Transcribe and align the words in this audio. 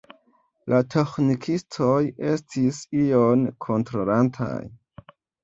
La 0.71 0.77
teĥnikistoj 0.95 1.99
estis 2.31 2.81
ion 3.03 3.45
kontrolantaj. 3.67 4.51